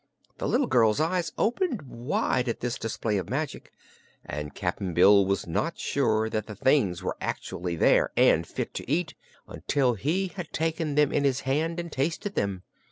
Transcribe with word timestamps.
The 0.39 0.47
little 0.47 0.65
girl's 0.65 0.99
eyes 0.99 1.31
opened 1.37 1.83
wide 1.83 2.49
at 2.49 2.59
this 2.61 2.79
display 2.79 3.17
of 3.17 3.29
magic, 3.29 3.71
and 4.25 4.55
Cap'n 4.55 4.95
Bill 4.95 5.23
was 5.27 5.45
not 5.45 5.77
sure 5.77 6.27
that 6.27 6.47
the 6.47 6.55
things 6.55 7.03
were 7.03 7.17
actually 7.21 7.75
there 7.75 8.09
and 8.17 8.47
fit 8.47 8.73
to 8.73 8.89
eat 8.91 9.13
until 9.47 9.93
he 9.93 10.29
had 10.29 10.51
taken 10.51 10.95
them 10.95 11.11
in 11.11 11.23
his 11.23 11.41
hand 11.41 11.79
and 11.79 11.91
tasted 11.91 12.33
them. 12.33 12.63